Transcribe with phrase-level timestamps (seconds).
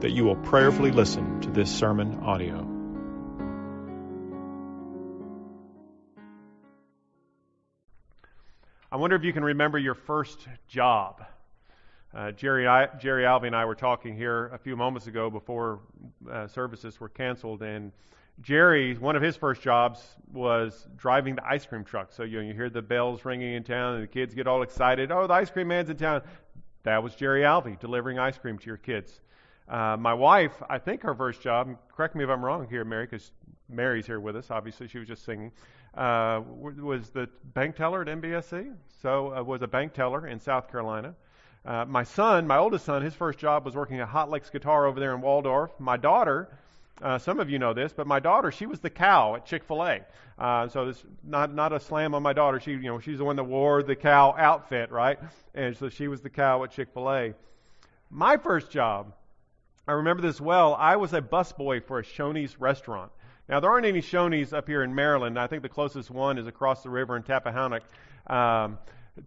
[0.00, 2.76] that you will prayerfully listen to this sermon audio.
[8.92, 11.24] I wonder if you can remember your first job.
[12.14, 15.80] Uh, Jerry, I, Jerry Alvey and I were talking here a few moments ago before
[16.30, 17.92] uh, services were canceled, and
[18.40, 20.00] Jerry, one of his first jobs
[20.32, 22.12] was driving the ice cream truck.
[22.12, 24.62] So you know, you hear the bells ringing in town, and the kids get all
[24.62, 25.10] excited.
[25.10, 26.22] Oh, the ice cream man's in town.
[26.84, 29.20] That was Jerry Alvey delivering ice cream to your kids.
[29.68, 33.06] Uh, my wife, I think her first job, correct me if I'm wrong here, Mary,
[33.06, 33.32] because
[33.68, 34.50] Mary's here with us.
[34.50, 35.50] Obviously, she was just singing.
[35.96, 38.74] Uh, was the bank teller at NBSC.
[39.02, 41.14] So uh, was a bank teller in South Carolina.
[41.64, 44.86] Uh, my son, my oldest son, his first job was working at Hot Licks Guitar
[44.86, 45.70] over there in Waldorf.
[45.80, 46.48] My daughter,
[47.02, 49.64] uh, some of you know this, but my daughter, she was the cow at Chick
[49.64, 50.00] Fil A.
[50.38, 52.60] Uh, so this not not a slam on my daughter.
[52.60, 55.18] She, you know, she's the one that wore the cow outfit, right?
[55.54, 57.34] And so she was the cow at Chick Fil A.
[58.10, 59.12] My first job,
[59.88, 60.74] I remember this well.
[60.74, 63.12] I was a busboy for a Shoney's restaurant.
[63.48, 65.38] Now there aren't any Shoney's up here in Maryland.
[65.38, 67.82] I think the closest one is across the river in Tappahannock.
[68.26, 68.78] Um,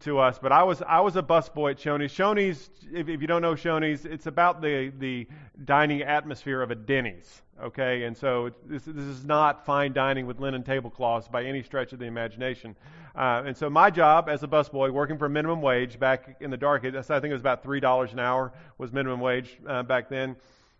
[0.01, 0.39] to us.
[0.39, 2.11] But I was I was a busboy at Shoney's.
[2.13, 5.27] Shoney's, if, if you don't know Shoney's, it's about the the
[5.65, 7.41] dining atmosphere of a Denny's.
[7.61, 11.91] Okay, and so this this is not fine dining with linen tablecloths by any stretch
[11.91, 12.75] of the imagination.
[13.15, 16.57] Uh, and so my job as a busboy, working for minimum wage back in the
[16.57, 20.09] dark, I think it was about three dollars an hour was minimum wage uh, back
[20.09, 20.35] then.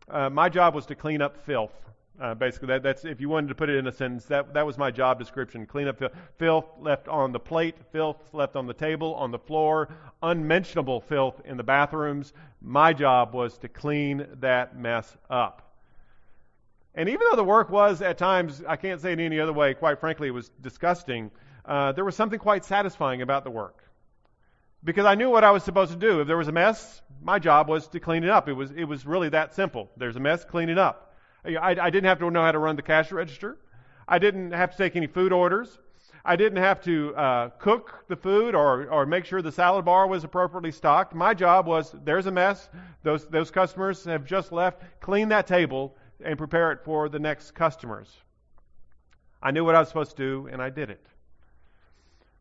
[0.09, 1.88] Uh, my job was to clean up filth.
[2.19, 4.65] Uh, basically, that, that's if you wanted to put it in a sentence, that that
[4.65, 8.67] was my job description: clean up filth, filth left on the plate, filth left on
[8.67, 9.89] the table, on the floor,
[10.21, 12.33] unmentionable filth in the bathrooms.
[12.61, 15.69] My job was to clean that mess up.
[16.93, 19.73] And even though the work was at times, I can't say it any other way.
[19.73, 21.31] Quite frankly, it was disgusting.
[21.63, 23.83] Uh, there was something quite satisfying about the work
[24.83, 26.21] because I knew what I was supposed to do.
[26.21, 28.49] If there was a mess, my job was to clean it up.
[28.49, 29.89] It was it was really that simple.
[29.97, 31.08] There's a mess, clean it up.
[31.45, 33.57] I, I didn't have to know how to run the cash register.
[34.07, 35.77] I didn't have to take any food orders.
[36.25, 40.07] I didn't have to uh, cook the food or, or make sure the salad bar
[40.07, 41.13] was appropriately stocked.
[41.15, 42.69] My job was there's a mess.
[43.03, 44.81] Those, those customers have just left.
[44.99, 48.13] Clean that table and prepare it for the next customers.
[49.41, 51.05] I knew what I was supposed to do, and I did it.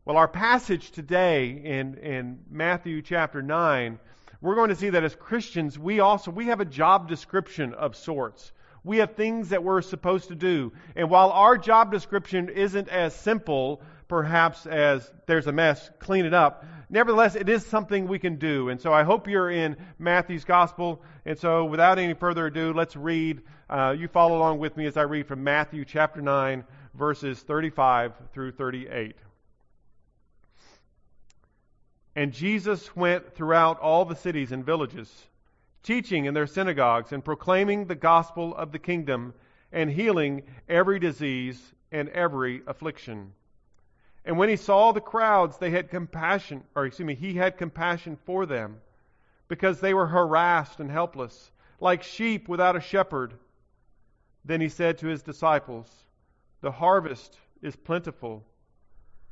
[0.03, 3.99] Well, our passage today in, in Matthew chapter 9,
[4.41, 7.95] we're going to see that as Christians, we also we have a job description of
[7.95, 8.51] sorts.
[8.83, 10.71] We have things that we're supposed to do.
[10.95, 16.33] And while our job description isn't as simple, perhaps, as there's a mess, clean it
[16.33, 18.69] up, nevertheless, it is something we can do.
[18.69, 21.01] And so I hope you're in Matthew's Gospel.
[21.25, 23.41] And so without any further ado, let's read.
[23.69, 26.63] Uh, you follow along with me as I read from Matthew chapter 9,
[26.93, 29.15] verses 35 through 38.
[32.15, 35.09] And Jesus went throughout all the cities and villages
[35.83, 39.33] teaching in their synagogues and proclaiming the gospel of the kingdom
[39.71, 43.33] and healing every disease and every affliction.
[44.25, 48.17] And when he saw the crowds, they had compassion, or excuse me, he had compassion
[48.25, 48.77] for them
[49.47, 53.33] because they were harassed and helpless, like sheep without a shepherd.
[54.45, 55.87] Then he said to his disciples,
[56.61, 58.45] The harvest is plentiful,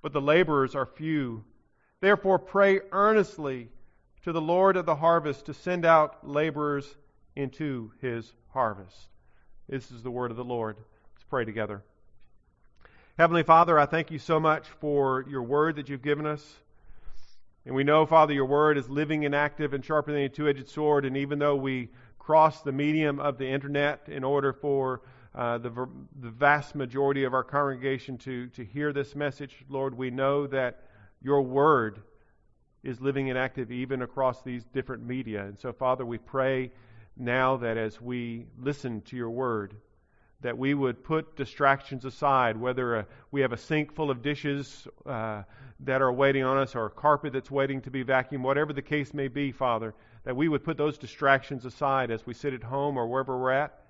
[0.01, 1.43] but the laborers are few.
[1.99, 3.69] Therefore, pray earnestly
[4.23, 6.95] to the Lord of the harvest to send out laborers
[7.35, 8.95] into his harvest.
[9.69, 10.77] This is the word of the Lord.
[10.77, 11.83] Let's pray together.
[13.17, 16.55] Heavenly Father, I thank you so much for your word that you've given us.
[17.65, 20.47] And we know, Father, your word is living and active and sharper than a two
[20.47, 21.03] edged sword.
[21.03, 25.01] And even though we cross the medium of the internet in order for
[25.35, 25.69] uh, the,
[26.21, 30.83] the vast majority of our congregation to, to hear this message, Lord, we know that
[31.21, 32.01] your word
[32.87, 35.43] is living and active even across these different media.
[35.43, 36.71] And so, Father, we pray
[37.17, 39.75] now that as we listen to your word,
[40.39, 44.87] that we would put distractions aside, whether uh, we have a sink full of dishes
[45.05, 45.43] uh,
[45.81, 48.81] that are waiting on us or a carpet that's waiting to be vacuumed, whatever the
[48.81, 49.93] case may be, Father,
[50.23, 53.51] that we would put those distractions aside as we sit at home or wherever we're
[53.51, 53.81] at,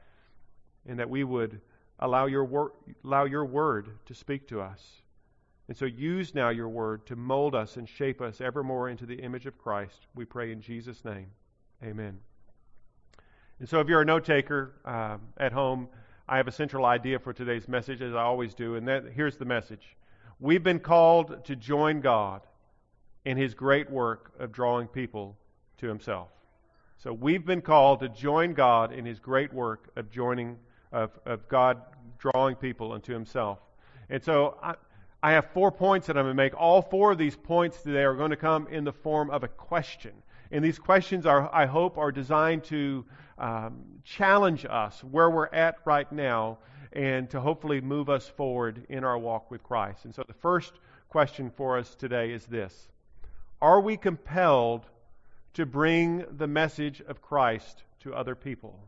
[0.88, 1.62] and that we would
[2.00, 2.74] allow your, wor-
[3.04, 4.82] allow your word to speak to us.
[5.68, 9.06] And so use now your word to mold us and shape us ever more into
[9.06, 10.08] the image of Christ.
[10.16, 11.28] We pray in Jesus' name.
[11.84, 12.20] Amen.
[13.60, 15.90] And so if you're a note taker um, at home,
[16.30, 19.38] I have a central idea for today's message, as I always do, and that, here's
[19.38, 19.96] the message.
[20.40, 22.42] We've been called to join God
[23.26, 25.38] in His great work of drawing people
[25.78, 26.30] to Himself.
[26.98, 30.58] So we've been called to join God in His great work of joining,
[30.92, 31.82] of, of God
[32.20, 33.60] drawing people unto Himself.
[34.10, 34.76] And so I,
[35.22, 36.54] I have four points that I'm going to make.
[36.56, 39.48] All four of these points today are going to come in the form of a
[39.48, 40.12] question.
[40.52, 43.04] And these questions are, I hope, are designed to
[43.38, 46.60] um, challenge us where we're at right now
[46.94, 50.06] and to hopefully move us forward in our walk with Christ.
[50.06, 50.74] And so the first
[51.10, 52.88] question for us today is this
[53.62, 54.86] Are we compelled
[55.56, 58.80] to bring the message of Christ to other people?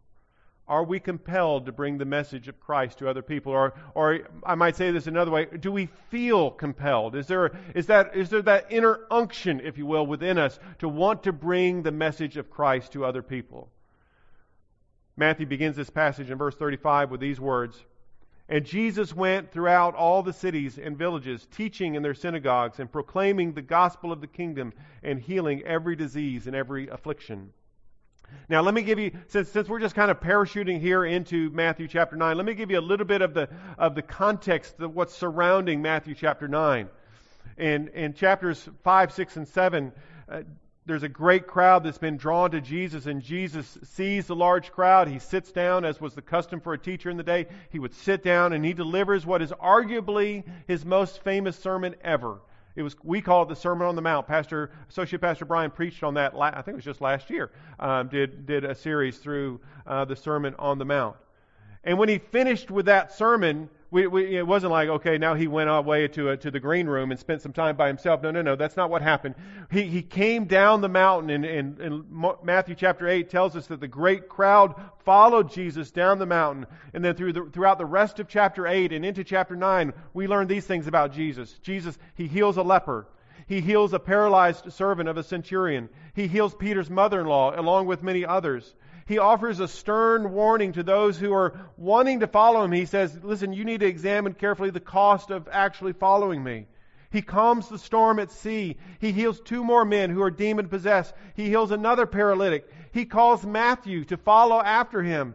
[0.69, 3.51] Are we compelled to bring the message of Christ to other people?
[3.51, 7.15] Or, or I might say this another way, do we feel compelled?
[7.15, 10.87] Is there, is, that, is there that inner unction, if you will, within us to
[10.87, 13.71] want to bring the message of Christ to other people?
[15.17, 17.83] Matthew begins this passage in verse 35 with these words
[18.47, 23.53] And Jesus went throughout all the cities and villages, teaching in their synagogues and proclaiming
[23.53, 27.53] the gospel of the kingdom and healing every disease and every affliction.
[28.49, 31.87] Now, let me give you, since, since we're just kind of parachuting here into Matthew
[31.87, 34.95] chapter 9, let me give you a little bit of the, of the context of
[34.95, 36.89] what's surrounding Matthew chapter 9.
[37.57, 39.91] In, in chapters 5, 6, and 7,
[40.31, 40.41] uh,
[40.89, 45.07] there's a great crowd that's been drawn to Jesus, and Jesus sees the large crowd.
[45.07, 47.45] He sits down, as was the custom for a teacher in the day.
[47.69, 52.39] He would sit down and he delivers what is arguably his most famous sermon ever.
[52.79, 54.25] It was we call it the Sermon on the Mount.
[54.25, 56.33] Pastor Associate Pastor Brian preached on that.
[56.33, 57.51] I think it was just last year.
[57.77, 61.17] Um, did did a series through uh, the Sermon on the Mount.
[61.83, 65.47] And when he finished with that sermon, we, we, it wasn't like, okay, now he
[65.47, 68.21] went away to, a, to the green room and spent some time by himself.
[68.21, 69.33] No, no, no, that's not what happened.
[69.71, 72.05] He, he came down the mountain, and, and, and
[72.43, 74.75] Matthew chapter 8 tells us that the great crowd
[75.05, 76.67] followed Jesus down the mountain.
[76.93, 80.27] And then through the, throughout the rest of chapter 8 and into chapter 9, we
[80.27, 81.53] learn these things about Jesus.
[81.63, 83.07] Jesus, he heals a leper.
[83.47, 85.89] He heals a paralyzed servant of a centurion.
[86.13, 88.75] He heals Peter's mother in law, along with many others
[89.09, 92.71] he offers a stern warning to those who are wanting to follow him.
[92.71, 96.67] He says, Listen, you need to examine carefully the cost of actually following me.
[97.09, 98.77] He calms the storm at sea.
[98.99, 101.15] He heals two more men who are demon possessed.
[101.33, 102.69] He heals another paralytic.
[102.91, 105.33] He calls Matthew to follow after him.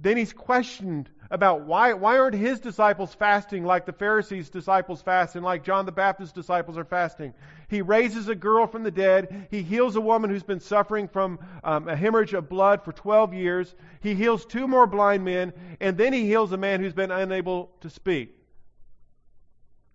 [0.00, 5.36] Then he's questioned about why, why aren't his disciples fasting like the Pharisees' disciples fast
[5.36, 7.34] and like John the Baptist's disciples are fasting?
[7.68, 9.48] He raises a girl from the dead.
[9.50, 13.34] He heals a woman who's been suffering from um, a hemorrhage of blood for 12
[13.34, 13.74] years.
[14.00, 17.70] He heals two more blind men, and then he heals a man who's been unable
[17.80, 18.36] to speak.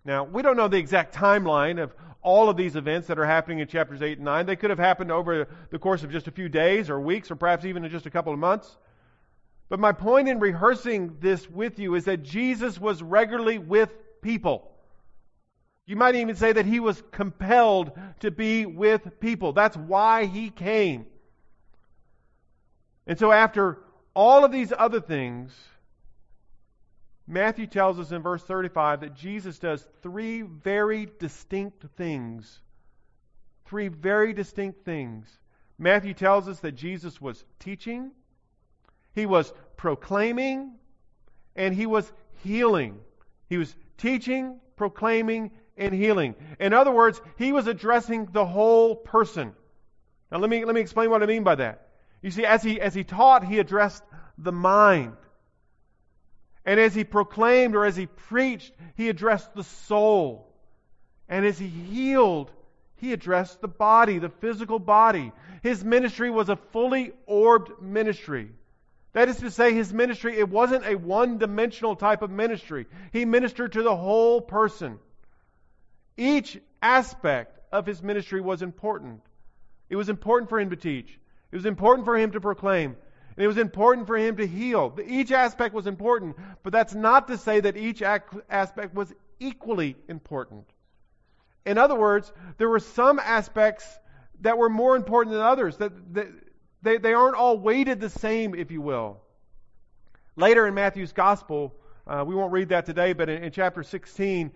[0.04, 3.60] Now, we don't know the exact timeline of all of these events that are happening
[3.60, 4.46] in chapters 8 and 9.
[4.46, 7.36] They could have happened over the course of just a few days or weeks or
[7.36, 8.76] perhaps even in just a couple of months.
[9.70, 13.88] But my point in rehearsing this with you is that Jesus was regularly with
[14.20, 14.68] people.
[15.86, 19.52] You might even say that he was compelled to be with people.
[19.52, 21.06] That's why he came.
[23.06, 23.78] And so, after
[24.12, 25.56] all of these other things,
[27.26, 32.60] Matthew tells us in verse 35 that Jesus does three very distinct things.
[33.66, 35.28] Three very distinct things.
[35.78, 38.10] Matthew tells us that Jesus was teaching,
[39.14, 40.72] he was proclaiming
[41.56, 42.10] and he was
[42.42, 42.98] healing.
[43.48, 46.34] He was teaching, proclaiming, and healing.
[46.58, 49.52] In other words, he was addressing the whole person.
[50.30, 51.88] Now let me let me explain what I mean by that.
[52.22, 54.04] You see, as he as he taught, he addressed
[54.38, 55.16] the mind.
[56.64, 60.54] And as he proclaimed or as he preached, he addressed the soul.
[61.28, 62.52] And as he healed,
[62.96, 65.32] he addressed the body, the physical body.
[65.62, 68.50] His ministry was a fully orbed ministry.
[69.12, 72.86] That is to say, his ministry, it wasn't a one dimensional type of ministry.
[73.12, 74.98] He ministered to the whole person.
[76.16, 79.22] Each aspect of his ministry was important.
[79.88, 81.18] It was important for him to teach,
[81.50, 82.96] it was important for him to proclaim,
[83.36, 84.96] and it was important for him to heal.
[85.04, 90.66] Each aspect was important, but that's not to say that each aspect was equally important.
[91.66, 93.84] In other words, there were some aspects
[94.42, 96.28] that were more important than others, that, that
[96.82, 99.20] they, they aren't all weighted the same, if you will.
[100.36, 101.74] Later in Matthew's gospel,
[102.06, 104.50] uh, we won't read that today, but in, in chapter 16,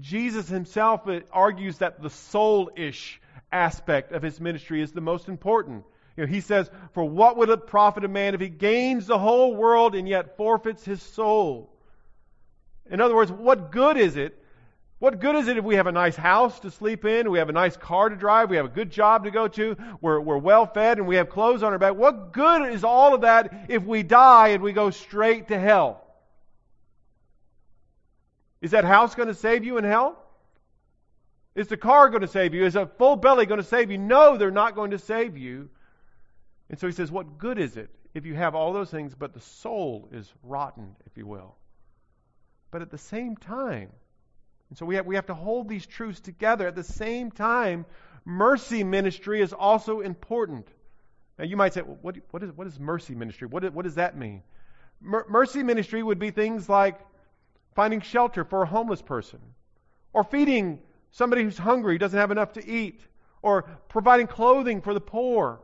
[0.00, 3.20] Jesus himself argues that the soul ish
[3.50, 5.84] aspect of his ministry is the most important.
[6.16, 9.18] You know, he says, For what would it profit a man if he gains the
[9.18, 11.70] whole world and yet forfeits his soul?
[12.90, 14.38] In other words, what good is it?
[15.06, 17.48] What good is it if we have a nice house to sleep in, we have
[17.48, 20.36] a nice car to drive, we have a good job to go to, we're, we're
[20.36, 21.94] well fed, and we have clothes on our back?
[21.94, 26.04] What good is all of that if we die and we go straight to hell?
[28.60, 30.20] Is that house going to save you in hell?
[31.54, 32.64] Is the car going to save you?
[32.64, 33.98] Is a full belly going to save you?
[33.98, 35.70] No, they're not going to save you.
[36.68, 39.34] And so he says, What good is it if you have all those things, but
[39.34, 41.54] the soul is rotten, if you will?
[42.72, 43.90] But at the same time,
[44.68, 46.66] and so we have, we have to hold these truths together.
[46.66, 47.86] At the same time,
[48.24, 50.66] mercy ministry is also important.
[51.38, 53.46] Now, you might say, well, what, what, is, what is mercy ministry?
[53.46, 54.42] What, what does that mean?
[55.00, 56.98] Mer- mercy ministry would be things like
[57.74, 59.38] finding shelter for a homeless person,
[60.12, 60.80] or feeding
[61.10, 63.00] somebody who's hungry, doesn't have enough to eat,
[63.42, 65.60] or providing clothing for the poor.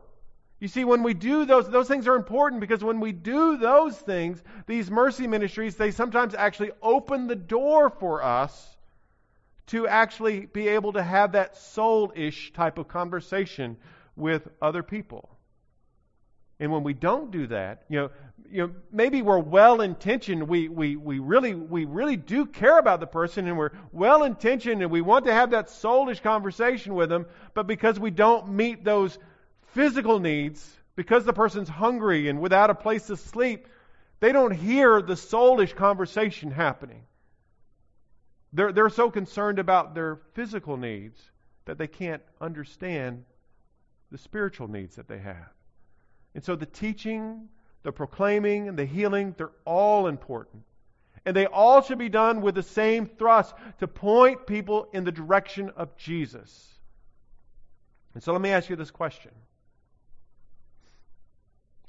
[0.59, 3.97] You see, when we do those, those things are important because when we do those
[3.97, 8.72] things, these mercy ministries, they sometimes actually open the door for us
[9.67, 13.77] to actually be able to have that soul ish type of conversation
[14.15, 15.29] with other people.
[16.59, 18.09] And when we don't do that, you know,
[18.49, 20.47] you know, maybe we're well intentioned.
[20.47, 24.81] We, we, we really we really do care about the person and we're well intentioned
[24.81, 28.83] and we want to have that soulish conversation with them, but because we don't meet
[28.83, 29.17] those
[29.73, 33.67] physical needs, because the person's hungry and without a place to sleep,
[34.19, 37.03] they don't hear the soulish conversation happening.
[38.53, 41.19] They're, they're so concerned about their physical needs
[41.65, 43.25] that they can't understand
[44.11, 45.49] the spiritual needs that they have.
[46.35, 47.49] And so the teaching,
[47.81, 50.63] the proclaiming, and the healing, they're all important.
[51.25, 55.11] And they all should be done with the same thrust to point people in the
[55.11, 56.69] direction of Jesus.
[58.13, 59.31] And so let me ask you this question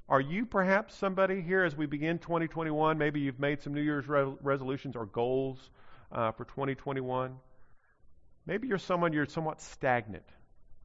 [0.08, 2.96] Are you perhaps somebody here as we begin 2021?
[2.96, 5.70] Maybe you've made some New Year's re- resolutions or goals
[6.12, 7.36] uh, for 2021.
[8.46, 10.24] Maybe you're someone you're somewhat stagnant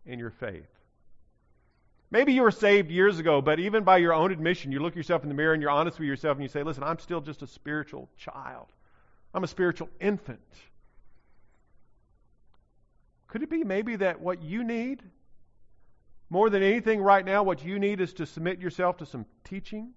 [0.05, 0.69] in your faith.
[2.11, 5.21] Maybe you were saved years ago, but even by your own admission, you look yourself
[5.23, 7.43] in the mirror and you're honest with yourself and you say, listen, I'm still just
[7.43, 8.67] a spiritual child.
[9.33, 10.39] I'm a spiritual infant.
[13.27, 15.03] Could it be maybe that what you need,
[16.31, 19.93] more than anything right now, what you need is to submit yourself to some teaching?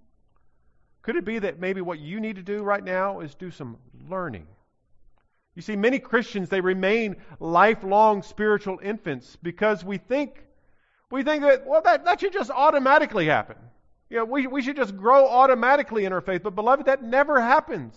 [1.00, 3.78] Could it be that maybe what you need to do right now is do some
[4.08, 4.46] learning?
[5.54, 10.42] You see, many Christians, they remain lifelong spiritual infants because we think,
[11.10, 13.56] we think that, well, that, that should just automatically happen.
[14.08, 16.42] You know, we, we should just grow automatically in our faith.
[16.42, 17.94] But, beloved, that never happens.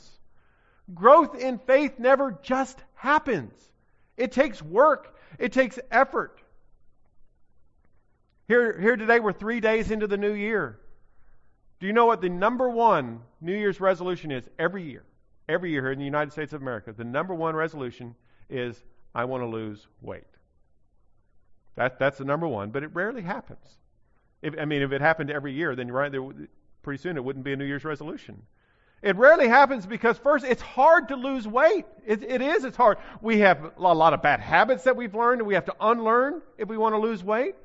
[0.94, 3.54] Growth in faith never just happens.
[4.18, 6.42] It takes work, it takes effort.
[8.48, 10.80] Here, here today, we're three days into the new year.
[11.80, 15.04] Do you know what the number one New Year's resolution is every year?
[15.48, 18.16] Every year here in the United States of America, the number one resolution
[18.50, 18.82] is
[19.14, 20.24] I want to lose weight.
[21.76, 23.66] That, that's the number one, but it rarely happens.
[24.42, 26.22] If, I mean, if it happened every year, then right there,
[26.84, 28.44] pretty soon it wouldn't be a New Year's resolution.
[29.02, 31.86] It rarely happens because, first, it's hard to lose weight.
[32.06, 32.98] It, it is, it's hard.
[33.22, 36.42] We have a lot of bad habits that we've learned and we have to unlearn
[36.58, 37.56] if we want to lose weight.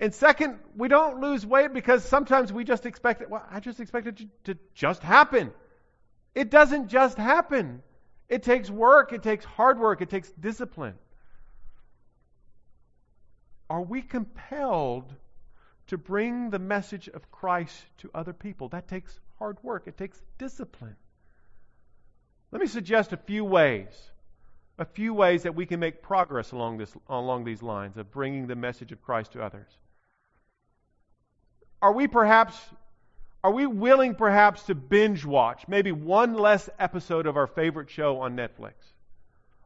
[0.00, 3.80] And second, we don't lose weight because sometimes we just expect it, well, I just
[3.80, 5.52] expect it to, to just happen.
[6.38, 7.82] It doesn't just happen.
[8.28, 10.94] It takes work, it takes hard work, it takes discipline.
[13.68, 15.12] Are we compelled
[15.88, 18.68] to bring the message of Christ to other people?
[18.68, 20.94] That takes hard work, it takes discipline.
[22.52, 23.88] Let me suggest a few ways,
[24.78, 28.46] a few ways that we can make progress along, this, along these lines of bringing
[28.46, 29.76] the message of Christ to others.
[31.82, 32.56] Are we perhaps
[33.44, 38.20] are we willing perhaps to binge watch maybe one less episode of our favorite show
[38.20, 38.72] on Netflix?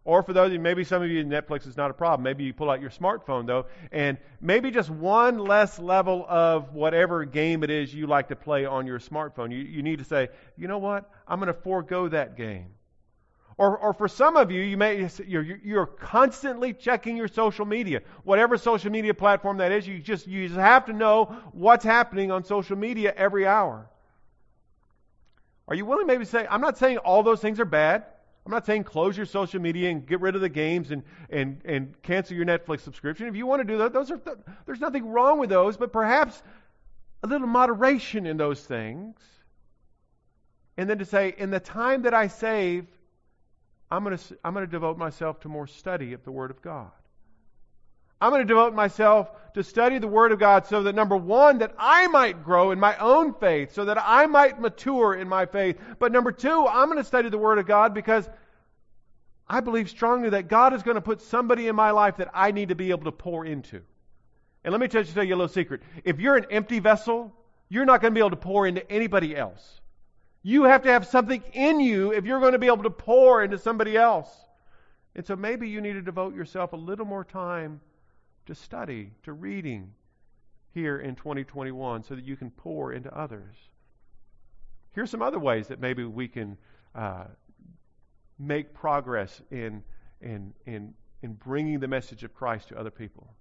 [0.05, 2.25] Or for those of you, maybe some of you, Netflix is not a problem.
[2.25, 7.25] Maybe you pull out your smartphone, though, and maybe just one less level of whatever
[7.25, 9.53] game it is you like to play on your smartphone.
[9.53, 11.09] You, you need to say, you know what?
[11.29, 12.67] I'm going to forego that game.
[13.59, 18.01] Or, or for some of you, you may you're, you're constantly checking your social media,
[18.25, 19.87] whatever social media platform that is.
[19.87, 23.87] You just you just have to know what's happening on social media every hour.
[25.69, 28.05] Are you willing maybe to say, I'm not saying all those things are bad.
[28.45, 31.61] I'm not saying close your social media and get rid of the games and, and,
[31.65, 33.29] and cancel your Netflix subscription.
[33.29, 34.21] If you want to do that, those are
[34.67, 36.43] there's nothing wrong with those, but perhaps
[37.23, 39.17] a little moderation in those things.
[40.77, 42.87] And then to say, in the time that I save,
[43.93, 46.63] I'm going to, I'm going to devote myself to more study of the Word of
[46.63, 46.91] God.
[48.23, 51.59] I'm going to devote myself to study the Word of God so that, number one,
[51.59, 55.45] that I might grow in my own faith, so that I might mature in my
[55.45, 55.79] faith.
[55.99, 58.27] But number two, I'm going to study the Word of God because
[59.47, 62.51] I believe strongly that God is going to put somebody in my life that I
[62.53, 63.83] need to be able to pour into.
[64.65, 65.83] And let me tell you, tell you a little secret.
[66.03, 67.31] If you're an empty vessel,
[67.69, 69.82] you're not going to be able to pour into anybody else.
[70.43, 73.45] You have to have something in you if you're going to be able to pour
[73.45, 74.29] into somebody else.
[75.15, 77.81] And so maybe you need to devote yourself a little more time
[78.47, 79.93] to study, to reading
[80.75, 83.55] here in 2021 so that you can pour into others.
[84.95, 86.57] Here's some other ways that maybe we can
[86.95, 87.25] uh,
[88.39, 89.83] make progress in,
[90.21, 93.35] in, in, in bringing the message of Christ to other people.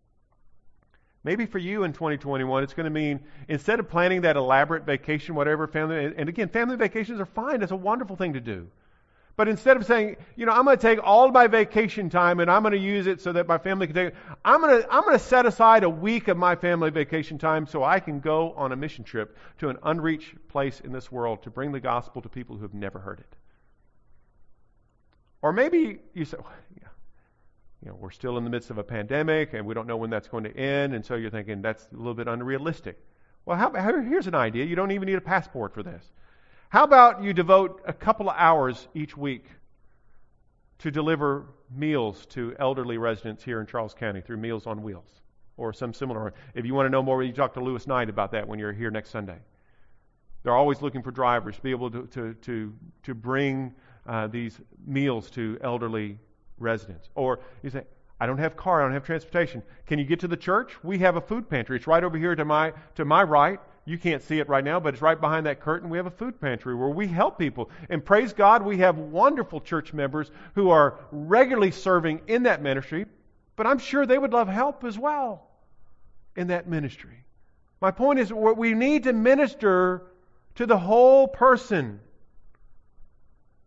[1.24, 5.36] Maybe for you in 2021, it's going to mean instead of planning that elaborate vacation,
[5.36, 7.60] whatever family, and again, family vacations are fine.
[7.60, 8.68] That's a wonderful thing to do.
[9.38, 12.52] But instead of saying, you know, I'm going to take all my vacation time and
[12.52, 14.94] I'm going to use it so that my family can take it, I'm going to,
[14.94, 18.20] I'm going to set aside a week of my family vacation time so I can
[18.20, 21.80] go on a mission trip to an unreached place in this world to bring the
[21.80, 23.36] gospel to people who have never heard it.
[25.42, 26.38] Or maybe you say,
[27.84, 30.10] you know, we're still in the midst of a pandemic and we don't know when
[30.10, 32.98] that's going to end, and so you're thinking that's a little bit unrealistic.
[33.46, 34.66] Well, how, here's an idea.
[34.66, 36.12] You don't even need a passport for this.
[36.70, 39.46] How about you devote a couple of hours each week
[40.80, 45.22] to deliver meals to elderly residents here in Charles County through Meals on Wheels
[45.58, 46.34] or some similar?
[46.54, 48.72] If you want to know more, you talk to Lewis Knight about that when you're
[48.72, 49.40] here next Sunday.
[50.44, 52.74] They're always looking for drivers to be able to, to, to,
[53.04, 53.74] to bring
[54.08, 56.20] uh, these meals to elderly
[56.62, 57.10] residents.
[57.16, 57.84] Or you say,
[58.20, 59.64] I don't have car, I don't have transportation.
[59.88, 60.72] Can you get to the church?
[60.84, 61.78] We have a food pantry.
[61.78, 63.60] It's right over here to my to my right.
[63.86, 65.90] You can't see it right now, but it's right behind that curtain.
[65.90, 67.72] We have a food pantry where we help people.
[67.90, 73.08] And praise God, we have wonderful church members who are regularly serving in that ministry,
[73.56, 75.48] but I'm sure they would love help as well
[76.36, 77.26] in that ministry.
[77.82, 80.04] My point is, we need to minister
[80.56, 82.00] to the whole person.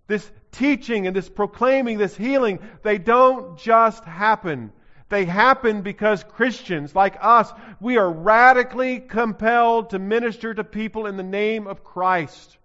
[0.07, 4.73] This teaching and this proclaiming, this healing, they don't just happen.
[5.09, 11.17] They happen because Christians like us, we are radically compelled to minister to people in
[11.17, 12.57] the name of Christ.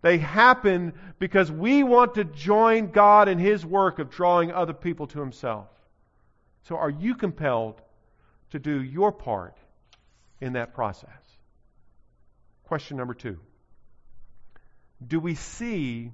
[0.00, 5.08] They happen because we want to join God in His work of drawing other people
[5.08, 5.66] to Himself.
[6.62, 7.80] So, are you compelled
[8.50, 9.56] to do your part
[10.40, 11.10] in that process?
[12.64, 13.38] Question number two
[15.06, 16.12] do we see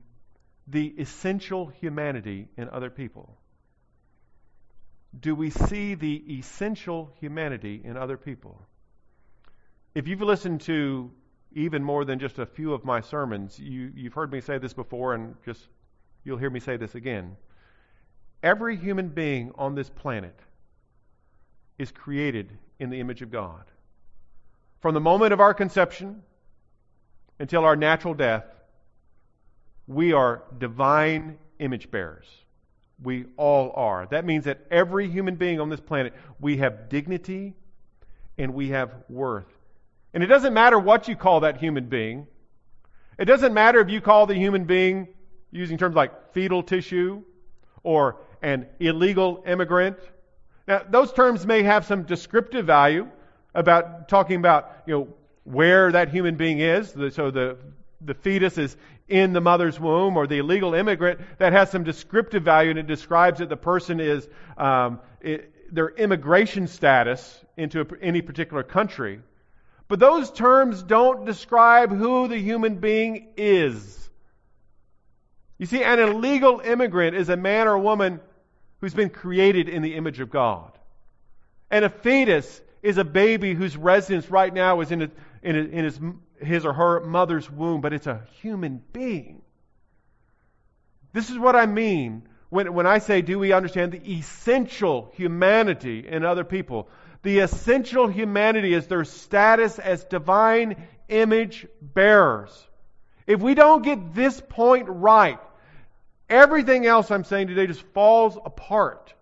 [0.66, 3.36] the essential humanity in other people?
[5.18, 8.60] Do we see the essential humanity in other people?
[9.94, 11.10] If you've listened to
[11.52, 14.74] even more than just a few of my sermons, you, you've heard me say this
[14.74, 15.60] before, and just
[16.24, 17.36] you'll hear me say this again.
[18.42, 20.38] Every human being on this planet
[21.78, 23.64] is created in the image of God.
[24.80, 26.22] From the moment of our conception
[27.38, 28.44] until our natural death,
[29.86, 32.26] we are divine image bearers.
[33.02, 34.06] We all are.
[34.06, 37.54] That means that every human being on this planet, we have dignity
[38.38, 39.46] and we have worth.
[40.12, 42.26] And it doesn't matter what you call that human being.
[43.18, 45.08] It doesn't matter if you call the human being,
[45.50, 47.22] using terms like fetal tissue
[47.82, 49.98] or an illegal immigrant.
[50.66, 53.08] Now, those terms may have some descriptive value
[53.54, 55.08] about talking about, you know,
[55.44, 56.90] where that human being is.
[57.14, 57.58] So the,
[58.00, 58.76] the fetus is
[59.08, 62.86] in the mother's womb or the illegal immigrant that has some descriptive value and it
[62.86, 69.20] describes that the person is um, it, their immigration status into a, any particular country.
[69.88, 74.00] But those terms don't describe who the human being is.
[75.58, 78.20] You see, an illegal immigrant is a man or woman
[78.80, 80.72] who's been created in the image of God.
[81.70, 85.10] And a fetus is a baby whose residence right now is in, a,
[85.42, 86.00] in, a, in his
[86.44, 89.42] his or her mother's womb, but it's a human being.
[91.12, 96.06] This is what I mean when, when I say, do we understand the essential humanity
[96.06, 96.88] in other people?
[97.22, 100.76] The essential humanity is their status as divine
[101.08, 102.66] image bearers.
[103.26, 105.38] If we don't get this point right,
[106.28, 109.13] everything else I'm saying today just falls apart.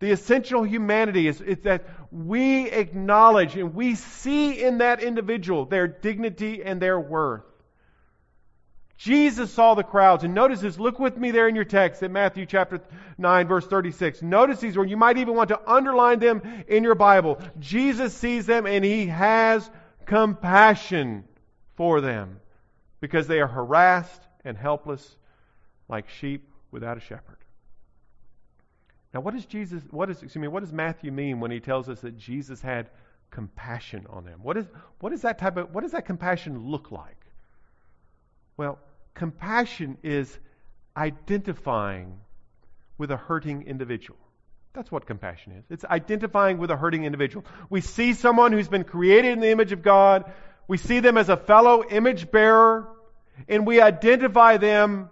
[0.00, 6.64] The essential humanity is, that we acknowledge and we see in that individual their dignity
[6.64, 7.44] and their worth.
[8.96, 10.78] Jesus saw the crowds, and notice this.
[10.78, 12.82] Look with me there in your text at Matthew chapter
[13.16, 14.20] 9, verse 36.
[14.20, 17.38] Notice these, or you might even want to underline them in your Bible.
[17.58, 19.70] Jesus sees them and he has
[20.04, 21.24] compassion
[21.76, 22.40] for them
[23.00, 25.16] because they are harassed and helpless
[25.88, 27.38] like sheep without a shepherd.
[29.12, 31.88] Now, what does Jesus, what does, excuse me, what does Matthew mean when he tells
[31.88, 32.90] us that Jesus had
[33.30, 34.40] compassion on them?
[34.42, 34.66] What is,
[35.00, 37.16] what is that type of, what does that compassion look like?
[38.56, 38.78] Well,
[39.14, 40.38] compassion is
[40.96, 42.20] identifying
[42.98, 44.18] with a hurting individual.
[44.72, 45.64] That's what compassion is.
[45.70, 47.44] It's identifying with a hurting individual.
[47.68, 50.32] We see someone who's been created in the image of God.
[50.68, 52.88] We see them as a fellow image bearer,
[53.48, 55.10] and we identify them,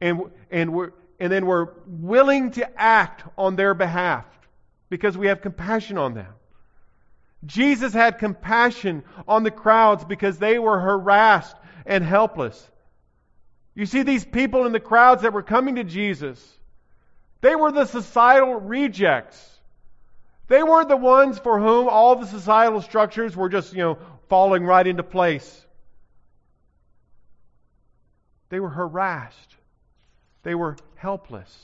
[0.00, 4.26] and, and, we're, and then we're willing to act on their behalf
[4.90, 6.32] because we have compassion on them.
[7.44, 12.70] Jesus had compassion on the crowds because they were harassed and helpless.
[13.74, 16.40] You see these people in the crowds that were coming to Jesus
[17.44, 19.38] they were the societal rejects.
[20.48, 23.98] They weren't the ones for whom all the societal structures were just, you know,
[24.30, 25.66] falling right into place.
[28.48, 29.56] They were harassed.
[30.42, 31.54] They were helpless.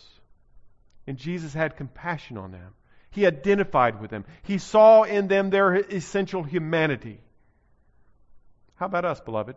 [1.07, 2.75] And Jesus had compassion on them.
[3.11, 4.25] He identified with them.
[4.43, 7.21] He saw in them their essential humanity.
[8.77, 9.57] How about us, beloved?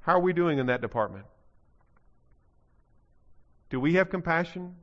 [0.00, 1.24] How are we doing in that department?
[3.70, 4.76] Do we have compassion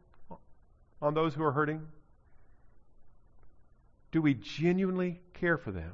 [1.00, 1.82] on those who are hurting?
[4.12, 5.94] Do we genuinely care for them?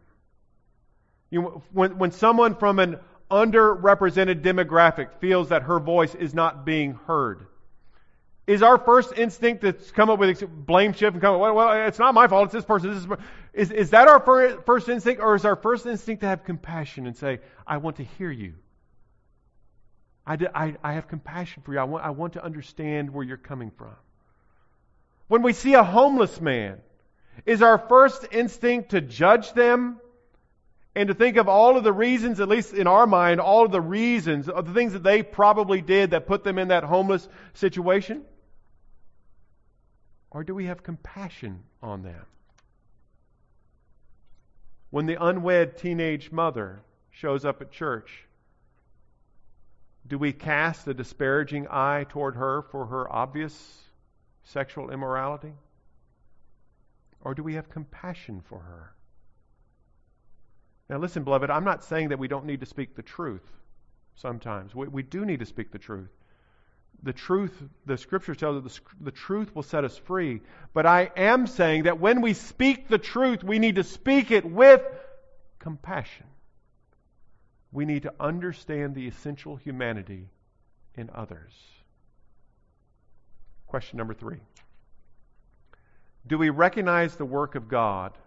[1.30, 6.66] You know, when, when someone from an underrepresented demographic feels that her voice is not
[6.66, 7.46] being heard,
[8.48, 11.88] is our first instinct to come up with blame shift and come up, well, well
[11.88, 12.94] it's not my fault, it's this person.
[12.94, 13.10] This is,
[13.54, 14.20] is, is that our
[14.66, 18.04] first instinct, or is our first instinct to have compassion and say, I want to
[18.04, 18.56] hear you?
[20.26, 21.80] I, I, I have compassion for you.
[21.80, 23.96] I want, I want to understand where you're coming from.
[25.28, 26.80] When we see a homeless man,
[27.46, 30.00] is our first instinct to judge them
[30.96, 33.72] and to think of all of the reasons, at least in our mind, all of
[33.72, 37.28] the reasons of the things that they probably did that put them in that homeless
[37.54, 38.24] situation?
[40.32, 42.26] Or do we have compassion on them?
[44.90, 48.26] When the unwed teenage mother shows up at church
[50.08, 53.84] do we cast a disparaging eye toward her for her obvious
[54.44, 55.54] sexual immorality?
[57.22, 58.94] Or do we have compassion for her?
[60.90, 63.46] Now, listen, beloved, I'm not saying that we don't need to speak the truth
[64.16, 64.74] sometimes.
[64.74, 66.10] We, we do need to speak the truth.
[67.04, 67.54] The truth,
[67.86, 70.42] the scriptures tell us the, the truth will set us free.
[70.74, 74.44] But I am saying that when we speak the truth, we need to speak it
[74.44, 74.82] with
[75.60, 76.26] compassion
[77.72, 80.28] we need to understand the essential humanity
[80.96, 81.54] in others.
[83.68, 84.40] Question number three
[86.26, 88.18] Do we recognize the work of God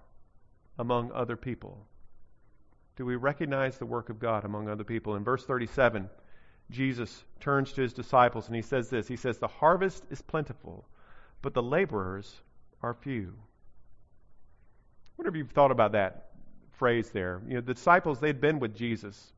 [0.79, 1.87] among other people?
[2.97, 5.17] Do we recognize the work of God among other people?
[5.17, 6.09] In verse 37,
[6.71, 10.85] Jesus turns to his disciples and he says this He says, The harvest is plentiful,
[11.41, 12.33] but the laborers
[12.83, 13.35] are few.
[15.17, 16.33] What have you thought about that
[16.83, 17.41] phrase there.
[17.47, 19.33] You know, the disciples, they'd been with Jesus.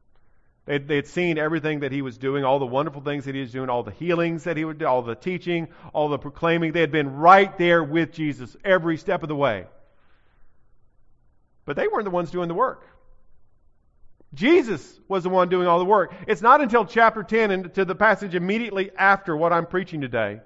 [0.64, 3.52] They'd, they'd seen everything that he was doing, all the wonderful things that he was
[3.52, 6.72] doing, all the healings that he would do, all the teaching, all the proclaiming.
[6.72, 9.66] They had been right there with Jesus every step of the way.
[11.66, 12.86] But they weren't the ones doing the work.
[14.34, 16.12] Jesus was the one doing all the work.
[16.26, 20.40] It's not until chapter 10 and to the passage immediately after what I'm preaching today.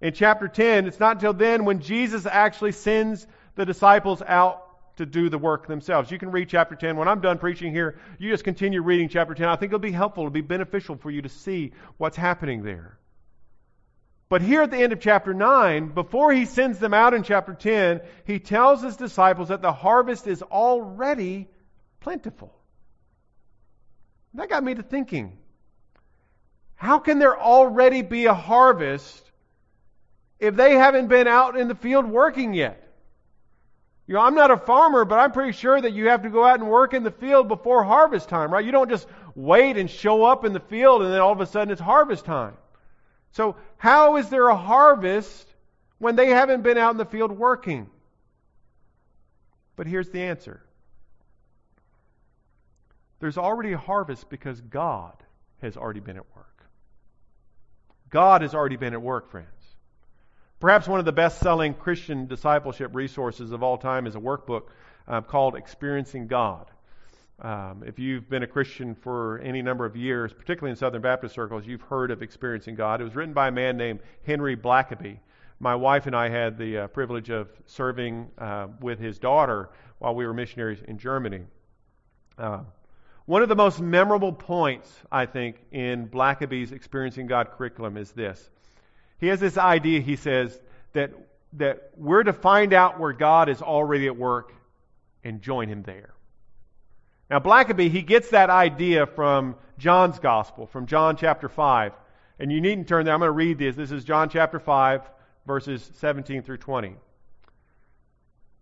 [0.00, 4.62] In chapter 10, it's not until then when Jesus actually sends the disciples out
[4.96, 6.10] to do the work themselves.
[6.10, 6.96] You can read chapter 10.
[6.96, 9.48] When I'm done preaching here, you just continue reading chapter 10.
[9.48, 12.98] I think it'll be helpful, it'll be beneficial for you to see what's happening there.
[14.28, 17.54] But here at the end of chapter 9, before he sends them out in chapter
[17.54, 21.48] 10, he tells his disciples that the harvest is already
[22.00, 22.55] plentiful.
[24.36, 25.38] That got me to thinking
[26.74, 29.30] how can there already be a harvest
[30.38, 32.82] if they haven't been out in the field working yet?
[34.06, 36.44] You know, I'm not a farmer, but I'm pretty sure that you have to go
[36.44, 38.64] out and work in the field before harvest time, right?
[38.64, 41.46] You don't just wait and show up in the field and then all of a
[41.46, 42.56] sudden it's harvest time.
[43.32, 45.46] So, how is there a harvest
[45.98, 47.88] when they haven't been out in the field working?
[49.76, 50.65] But here's the answer
[53.20, 55.14] there's already a harvest because God
[55.62, 56.46] has already been at work.
[58.10, 59.48] God has already been at work, friends.
[60.60, 64.62] Perhaps one of the best selling Christian discipleship resources of all time is a workbook
[65.06, 66.70] uh, called Experiencing God.
[67.40, 71.34] Um, if you've been a Christian for any number of years, particularly in Southern Baptist
[71.34, 73.02] circles, you've heard of Experiencing God.
[73.02, 75.18] It was written by a man named Henry Blackaby.
[75.60, 80.14] My wife and I had the uh, privilege of serving uh, with his daughter while
[80.14, 81.42] we were missionaries in Germany.
[82.38, 82.60] Uh,
[83.26, 88.50] one of the most memorable points, I think, in Blackaby's Experiencing God curriculum is this
[89.18, 90.58] he has this idea, he says,
[90.92, 91.12] that,
[91.54, 94.52] that we're to find out where God is already at work
[95.24, 96.12] and join him there.
[97.30, 101.92] Now, Blackaby, he gets that idea from John's Gospel, from John chapter 5.
[102.38, 103.14] And you needn't turn there.
[103.14, 103.74] I'm going to read this.
[103.74, 105.00] This is John chapter 5,
[105.46, 106.94] verses 17 through 20.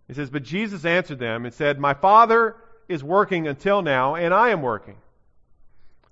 [0.09, 2.57] It says, But Jesus answered them and said, My Father
[2.88, 4.97] is working until now, and I am working.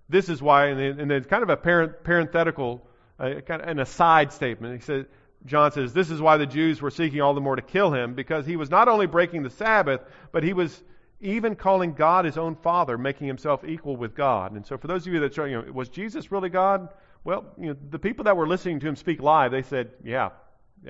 [0.09, 2.87] This is why, and it's kind of a parenthetical,
[3.19, 4.75] uh, kind of an aside statement.
[4.75, 5.07] He says,
[5.47, 8.15] John says, This is why the Jews were seeking all the more to kill him,
[8.15, 10.83] because he was not only breaking the Sabbath, but he was
[11.21, 14.53] even calling God his own Father, making himself equal with God.
[14.53, 16.89] And so, for those of you that, you know, was Jesus really God?
[17.25, 20.31] Well, you know, the people that were listening to him speak live, they said, Yeah,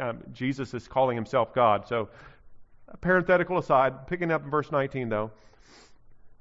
[0.01, 1.87] um, Jesus is calling himself God.
[1.87, 2.09] So,
[2.88, 5.31] a parenthetical aside, picking up in verse 19, though.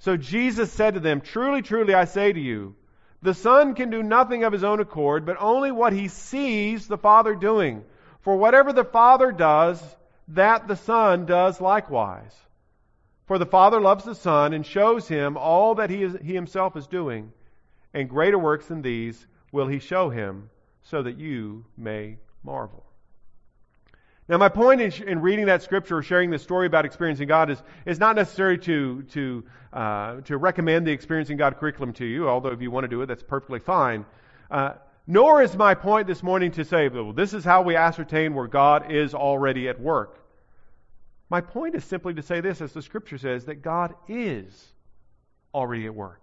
[0.01, 2.75] So Jesus said to them, Truly, truly, I say to you,
[3.21, 6.97] the Son can do nothing of his own accord, but only what he sees the
[6.97, 7.83] Father doing.
[8.21, 9.79] For whatever the Father does,
[10.29, 12.35] that the Son does likewise.
[13.27, 16.75] For the Father loves the Son and shows him all that he, is, he himself
[16.75, 17.31] is doing,
[17.93, 20.49] and greater works than these will he show him,
[20.81, 22.90] so that you may marvel.
[24.27, 27.49] Now, my point in, in reading that scripture or sharing this story about experiencing God
[27.49, 32.29] is, is not necessarily to, to, uh, to recommend the Experiencing God curriculum to you,
[32.29, 34.05] although if you want to do it, that's perfectly fine.
[34.49, 34.73] Uh,
[35.07, 38.47] nor is my point this morning to say, well, this is how we ascertain where
[38.47, 40.17] God is already at work.
[41.29, 44.73] My point is simply to say this, as the scripture says, that God is
[45.53, 46.21] already at work.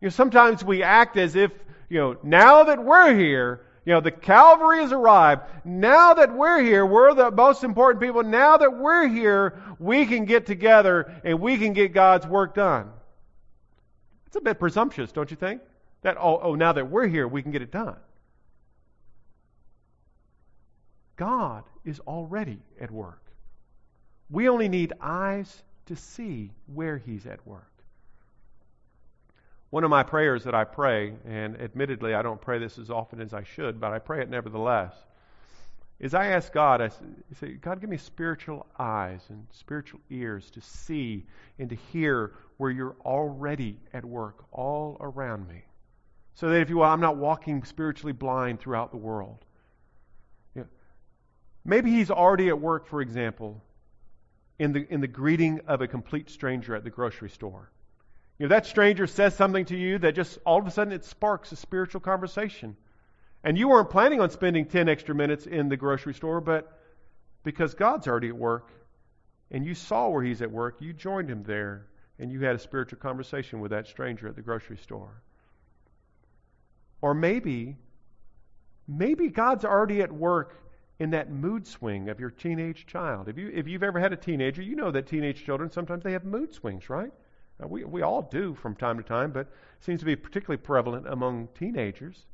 [0.00, 1.50] You know, sometimes we act as if,
[1.88, 5.42] you know, now that we're here, you know, the Calvary has arrived.
[5.64, 8.22] Now that we're here, we're the most important people.
[8.22, 12.90] Now that we're here, we can get together and we can get God's work done.
[14.28, 15.62] It's a bit presumptuous, don't you think?
[16.02, 17.96] That, oh, oh, now that we're here, we can get it done.
[21.16, 23.22] God is already at work.
[24.30, 27.71] We only need eyes to see where He's at work.
[29.72, 33.22] One of my prayers that I pray, and admittedly I don't pray this as often
[33.22, 34.92] as I should, but I pray it nevertheless,
[35.98, 36.90] is I ask God, I
[37.40, 41.24] say, God, give me spiritual eyes and spiritual ears to see
[41.58, 45.62] and to hear where you're already at work all around me.
[46.34, 49.42] So that, if you will, I'm not walking spiritually blind throughout the world.
[50.54, 50.68] You know,
[51.64, 53.62] maybe he's already at work, for example,
[54.58, 57.70] in the, in the greeting of a complete stranger at the grocery store.
[58.38, 61.04] You know, that stranger says something to you that just all of a sudden it
[61.04, 62.76] sparks a spiritual conversation.
[63.44, 66.78] And you weren't planning on spending 10 extra minutes in the grocery store, but
[67.44, 68.70] because God's already at work
[69.50, 71.86] and you saw where He's at work, you joined Him there
[72.18, 75.22] and you had a spiritual conversation with that stranger at the grocery store.
[77.00, 77.76] Or maybe,
[78.86, 80.56] maybe God's already at work
[81.00, 83.28] in that mood swing of your teenage child.
[83.28, 86.12] If, you, if you've ever had a teenager, you know that teenage children sometimes they
[86.12, 87.12] have mood swings, right?
[87.66, 89.48] We, we all do from time to time, but
[89.80, 92.24] seems to be particularly prevalent among teenagers.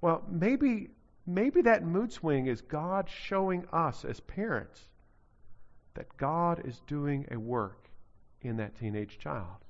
[0.00, 0.90] Well, maybe,
[1.26, 4.80] maybe that mood swing is God showing us as parents
[5.94, 7.88] that God is doing a work
[8.42, 9.64] in that teenage child.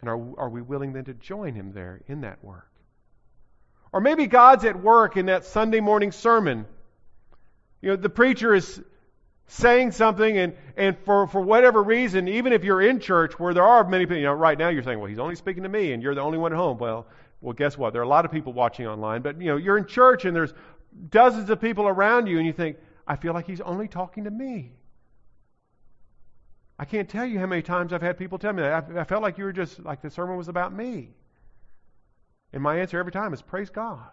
[0.00, 2.70] And are, are we willing then to join him there in that work?
[3.92, 6.66] Or maybe God's at work in that Sunday morning sermon.
[7.80, 8.82] You know, the preacher is
[9.46, 13.64] saying something and, and for, for whatever reason, even if you're in church where there
[13.64, 15.92] are many people, you know, right now you're saying, well, he's only speaking to me
[15.92, 16.78] and you're the only one at home.
[16.78, 17.06] Well,
[17.40, 17.92] well, guess what?
[17.92, 20.34] There are a lot of people watching online, but you know, you're in church and
[20.34, 20.54] there's
[21.10, 24.30] dozens of people around you and you think, I feel like he's only talking to
[24.30, 24.72] me.
[26.78, 28.90] I can't tell you how many times I've had people tell me that.
[28.90, 31.10] I, I felt like you were just, like the sermon was about me.
[32.52, 34.10] And my answer every time is, praise God.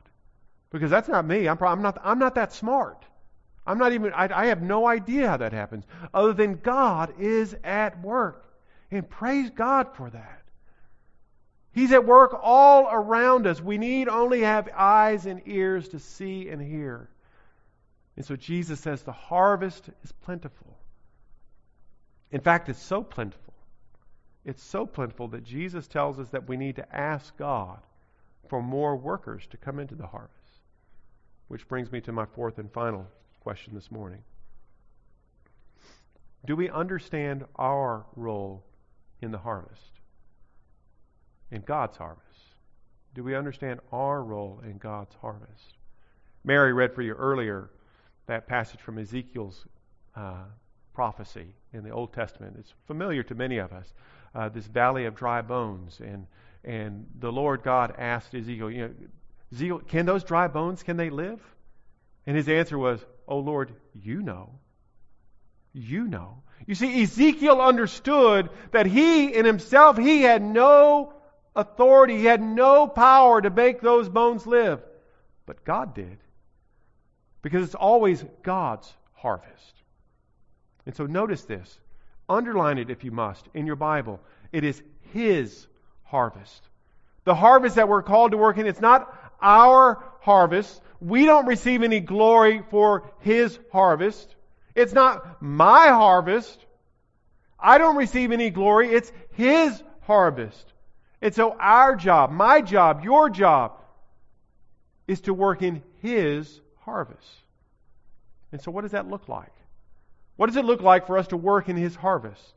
[0.72, 1.48] Because that's not me.
[1.48, 3.06] I'm, I'm, not, I'm not that smart.
[3.66, 7.56] I'm not even, I, I have no idea how that happens, other than God is
[7.64, 8.46] at work.
[8.90, 10.42] And praise God for that.
[11.74, 13.62] He's at work all around us.
[13.62, 17.10] We need only have eyes and ears to see and hear.
[18.18, 20.78] And so Jesus says the harvest is plentiful.
[22.32, 23.54] In fact, it's so plentiful.
[24.44, 27.80] It's so plentiful that Jesus tells us that we need to ask God
[28.50, 30.36] for more workers to come into the harvest.
[31.48, 33.08] Which brings me to my fourth and final
[33.42, 34.22] question this morning.
[36.46, 38.64] Do we understand our role
[39.22, 39.92] in the harvest?
[41.52, 42.26] In God's harvest?
[43.14, 45.78] Do we understand our role in God's harvest?
[46.44, 47.70] Mary read for you earlier
[48.28, 49.66] that passage from Ezekiel's
[50.16, 50.46] uh,
[50.94, 52.56] prophecy in the Old Testament.
[52.60, 53.92] It's familiar to many of us.
[54.34, 56.26] Uh, this valley of dry bones, and
[56.64, 58.94] and the Lord God asked Ezekiel, you know,
[59.52, 61.42] Ezekiel, can those dry bones can they live?
[62.28, 64.50] And his answer was, Oh Lord, you know.
[65.72, 66.44] You know.
[66.68, 71.14] You see, Ezekiel understood that he in himself, he had no
[71.56, 72.18] authority.
[72.18, 74.82] He had no power to make those bones live.
[75.46, 76.18] But God did.
[77.42, 79.76] Because it's always God's harvest.
[80.86, 81.80] And so notice this.
[82.28, 84.20] Underline it if you must in your Bible.
[84.52, 85.68] It is His
[86.04, 86.62] harvest.
[87.24, 90.82] The harvest that we're called to work in, it's not our harvest.
[91.00, 94.34] We don't receive any glory for His harvest.
[94.74, 96.58] It's not my harvest.
[97.60, 98.90] I don't receive any glory.
[98.94, 100.66] It's His harvest.
[101.22, 103.74] And so our job, my job, your job,
[105.08, 107.28] is to work in His harvest.
[108.52, 109.52] And so what does that look like?
[110.36, 112.54] What does it look like for us to work in His harvest?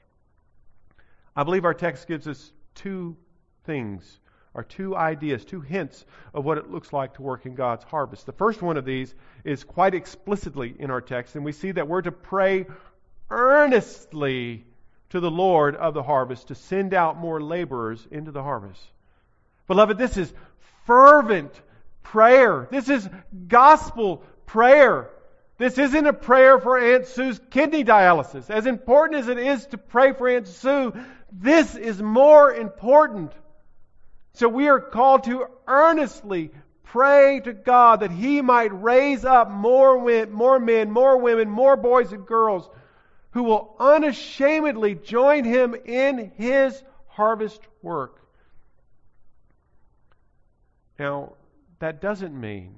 [1.36, 3.16] I believe our text gives us two
[3.64, 4.20] things,
[4.54, 8.24] or two ideas, two hints of what it looks like to work in God's harvest.
[8.24, 11.88] The first one of these is quite explicitly in our text, and we see that
[11.88, 12.66] we're to pray
[13.30, 14.64] earnestly
[15.10, 18.80] to the Lord of the harvest to send out more laborers into the harvest.
[19.66, 20.32] Beloved, this is
[20.86, 21.52] fervent
[22.02, 22.68] prayer.
[22.70, 23.08] This is
[23.48, 25.10] gospel prayer.
[25.56, 28.50] This isn't a prayer for Aunt Sue's kidney dialysis.
[28.50, 30.92] As important as it is to pray for Aunt Sue,
[31.32, 33.32] this is more important.
[34.34, 36.50] So we are called to earnestly
[36.82, 42.12] pray to God that He might raise up more, more men, more women, more boys
[42.12, 42.68] and girls
[43.30, 48.20] who will unashamedly join Him in His harvest work.
[50.98, 51.34] Now,
[51.78, 52.74] that doesn't mean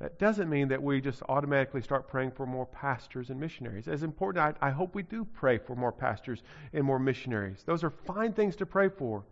[0.00, 3.88] that doesn't mean that we just automatically start praying for more pastors and missionaries.
[3.88, 6.40] As important, I, I, hope we do pray for more pastors
[6.72, 7.64] and more missionaries.
[7.66, 9.24] Those are fine things to pray for.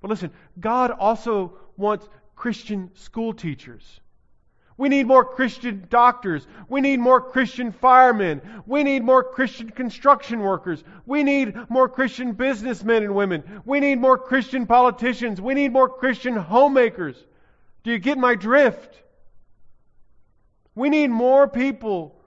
[0.00, 4.00] But listen, God also wants Christian school teachers.
[4.80, 6.46] We need more Christian doctors.
[6.70, 8.40] We need more Christian firemen.
[8.66, 10.82] We need more Christian construction workers.
[11.04, 13.44] We need more Christian businessmen and women.
[13.66, 15.38] We need more Christian politicians.
[15.38, 17.22] We need more Christian homemakers.
[17.82, 19.02] Do you get my drift?
[20.74, 22.18] We need more people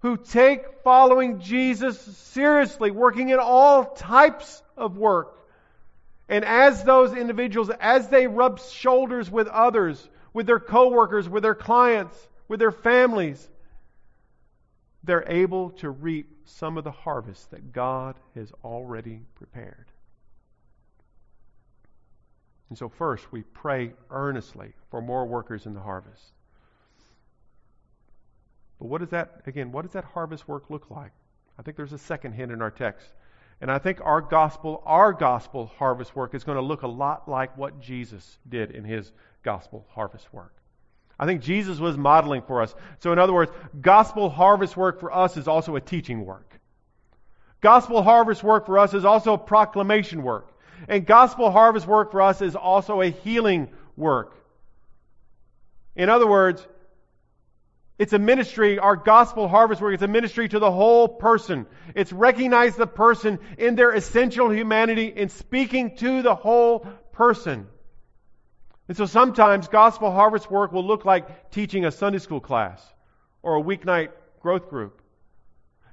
[0.00, 5.38] who take following Jesus seriously, working in all types of work.
[6.32, 11.54] And as those individuals, as they rub shoulders with others, with their coworkers, with their
[11.54, 12.16] clients,
[12.48, 13.46] with their families,
[15.04, 19.84] they're able to reap some of the harvest that God has already prepared.
[22.70, 26.32] And so, first, we pray earnestly for more workers in the harvest.
[28.78, 31.12] But what does that, again, what does that harvest work look like?
[31.58, 33.06] I think there's a second hint in our text.
[33.62, 37.28] And I think our gospel, our gospel harvest work is going to look a lot
[37.28, 39.12] like what Jesus did in his
[39.44, 40.52] gospel harvest work.
[41.16, 42.74] I think Jesus was modeling for us.
[42.98, 46.58] So, in other words, gospel harvest work for us is also a teaching work.
[47.60, 50.48] Gospel harvest work for us is also a proclamation work.
[50.88, 54.34] And gospel harvest work for us is also a healing work.
[55.94, 56.66] In other words,
[57.98, 61.66] it's a ministry, our gospel harvest work, it's a ministry to the whole person.
[61.94, 66.80] It's recognize the person in their essential humanity and speaking to the whole
[67.12, 67.66] person.
[68.88, 72.82] And so sometimes gospel harvest work will look like teaching a Sunday school class
[73.42, 74.08] or a weeknight
[74.40, 75.00] growth group.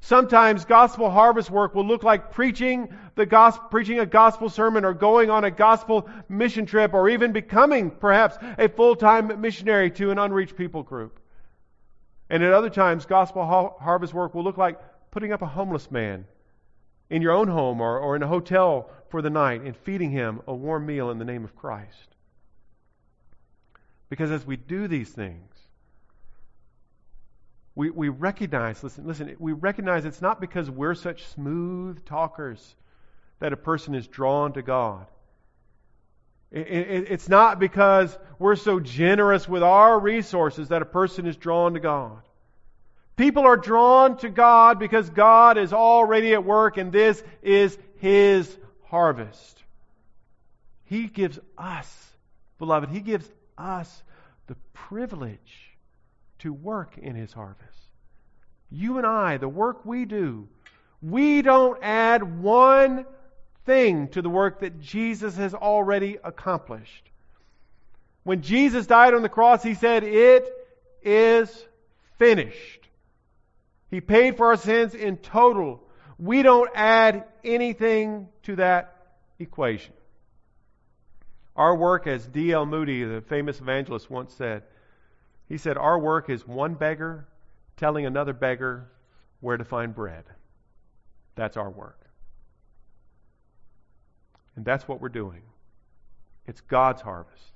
[0.01, 4.93] Sometimes gospel harvest work will look like preaching the gospel, preaching a gospel sermon or
[4.93, 10.17] going on a gospel mission trip or even becoming perhaps a full-time missionary to an
[10.17, 11.19] unreached people group.
[12.29, 13.45] And at other times, gospel
[13.79, 14.79] harvest work will look like
[15.11, 16.25] putting up a homeless man
[17.09, 20.41] in your own home or, or in a hotel for the night and feeding him
[20.47, 22.15] a warm meal in the name of Christ.
[24.09, 25.53] Because as we do these things,
[27.75, 32.75] we, we recognize, listen, listen, we recognize it's not because we're such smooth talkers
[33.39, 35.07] that a person is drawn to God.
[36.51, 41.37] It, it, it's not because we're so generous with our resources that a person is
[41.37, 42.21] drawn to God.
[43.15, 48.57] People are drawn to God because God is already at work and this is His
[48.85, 49.61] harvest.
[50.85, 52.11] He gives us,
[52.57, 54.03] beloved, He gives us
[54.47, 55.75] the privilege
[56.39, 57.67] to work in His harvest.
[58.71, 60.47] You and I, the work we do,
[61.01, 63.05] we don't add one
[63.65, 67.09] thing to the work that Jesus has already accomplished.
[68.23, 70.51] When Jesus died on the cross, He said, It
[71.01, 71.65] is
[72.17, 72.87] finished.
[73.89, 75.81] He paid for our sins in total.
[76.17, 78.95] We don't add anything to that
[79.39, 79.93] equation.
[81.55, 82.65] Our work, as D.L.
[82.65, 84.63] Moody, the famous evangelist, once said,
[85.47, 87.27] he said, Our work is one beggar
[87.75, 88.89] telling another beggar
[89.39, 90.25] where to find bread.
[91.35, 92.08] That's our work.
[94.59, 95.41] And that's what we're doing.
[96.45, 97.53] It's God's harvest.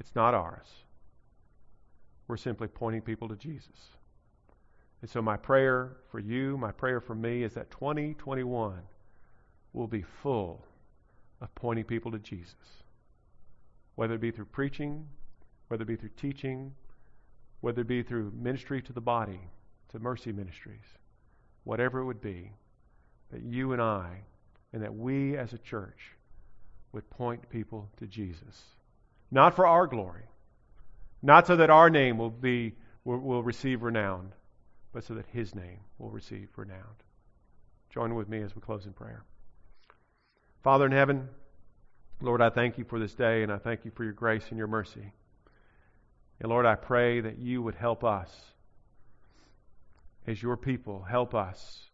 [0.00, 0.66] It's not ours.
[2.26, 3.90] We're simply pointing people to Jesus.
[5.02, 8.74] And so, my prayer for you, my prayer for me, is that 2021
[9.72, 10.64] will be full
[11.40, 12.82] of pointing people to Jesus.
[13.94, 15.06] Whether it be through preaching,
[15.68, 16.74] whether it be through teaching,
[17.60, 19.42] whether it be through ministry to the body,
[19.90, 20.98] to mercy ministries,
[21.62, 22.50] whatever it would be,
[23.30, 24.22] that you and I,
[24.72, 26.12] and that we as a church,
[26.92, 28.62] would point people to Jesus.
[29.30, 30.24] Not for our glory,
[31.22, 34.32] not so that our name will be will, will receive renown,
[34.92, 36.96] but so that his name will receive renown.
[37.90, 39.24] Join with me as we close in prayer.
[40.62, 41.28] Father in heaven,
[42.20, 44.58] Lord, I thank you for this day and I thank you for your grace and
[44.58, 45.12] your mercy.
[46.40, 48.30] And Lord, I pray that you would help us
[50.26, 51.90] as your people, help us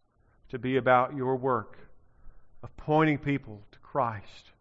[0.49, 1.77] to be about your work
[2.65, 4.51] of pointing people to Christ.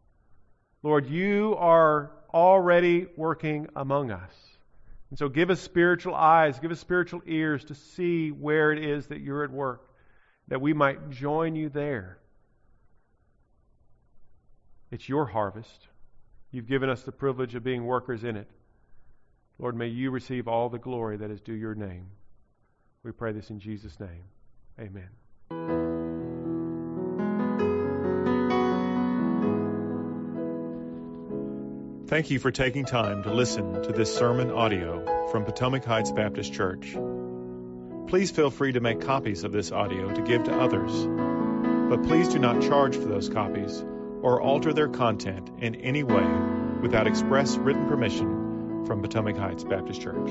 [0.83, 4.31] Lord, you are already working among us.
[5.09, 9.07] And so give us spiritual eyes, give us spiritual ears to see where it is
[9.07, 9.89] that you're at work,
[10.49, 12.19] that we might join you there.
[14.91, 15.89] It's your harvest.
[16.51, 18.51] You've given us the privilege of being workers in it.
[19.59, 22.09] Lord, may you receive all the glory that is due your name.
[23.03, 24.25] We pray this in Jesus' name.
[24.79, 26.04] Amen.
[32.07, 36.53] Thank you for taking time to listen to this sermon audio from Potomac Heights Baptist
[36.53, 36.95] Church.
[38.09, 40.93] Please feel free to make copies of this audio to give to others,
[41.89, 43.83] but please do not charge for those copies
[44.21, 46.27] or alter their content in any way
[46.83, 50.31] without express written permission from Potomac Heights Baptist Church.